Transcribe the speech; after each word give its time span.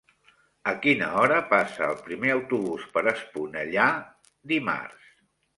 A 0.71 0.71
quina 0.85 1.09
hora 1.19 1.37
passa 1.51 1.83
el 1.89 1.93
primer 2.09 2.33
autobús 2.37 2.89
per 2.97 3.05
Esponellà 3.13 3.87
dimarts? 4.55 5.17